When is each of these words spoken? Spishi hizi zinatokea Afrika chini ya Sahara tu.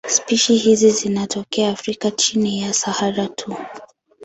Spishi 0.07 0.55
hizi 0.55 0.89
zinatokea 0.89 1.69
Afrika 1.71 2.11
chini 2.11 2.61
ya 2.61 2.73
Sahara 2.73 3.27
tu. 3.27 3.55